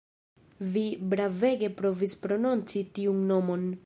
[0.77, 3.73] Vi bravege provis prononci tiun nomon